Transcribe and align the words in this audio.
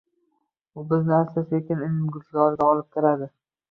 U 0.79 0.85
bizni 0.93 1.13
asta-sekin 1.19 1.87
ilm 1.91 2.03
gulzoriga 2.19 2.71
olib 2.75 2.93
kiradi. 2.97 3.35